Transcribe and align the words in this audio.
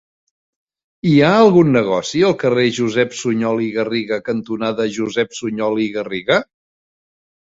Hi 1.07 1.11
ha 1.25 1.27
algun 1.41 1.67
negoci 1.75 2.21
al 2.29 2.33
carrer 2.43 2.63
Josep 2.77 3.13
Sunyol 3.19 3.61
i 3.65 3.67
Garriga 3.75 4.19
cantonada 4.31 4.87
Josep 4.97 5.37
Sunyol 5.41 5.79
i 5.85 5.87
Garriga? 5.99 6.39